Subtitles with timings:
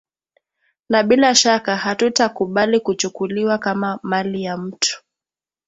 [0.89, 5.03] na bila shaka hatutakubali kuchukuliwa kama mali ya mtu